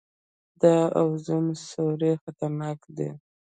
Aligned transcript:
د 0.61 0.63
اوزون 1.01 1.45
سورۍ 1.69 2.13
خطرناک 2.23 2.79
دی 2.97 3.09